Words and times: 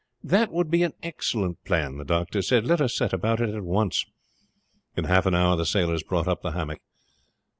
"That 0.23 0.51
would 0.51 0.71
be 0.71 0.81
an 0.81 0.95
excellent 1.03 1.63
plan," 1.63 1.97
the 1.97 2.03
doctor 2.03 2.41
said. 2.41 2.65
"Let 2.65 2.81
us 2.81 2.97
set 2.97 3.13
about 3.13 3.39
it 3.39 3.53
at 3.53 3.63
once." 3.63 4.03
In 4.97 5.03
half 5.05 5.27
an 5.27 5.35
hour 5.35 5.55
the 5.55 5.63
sailors 5.63 6.01
brought 6.01 6.27
up 6.27 6.41
the 6.41 6.53
hammock. 6.53 6.81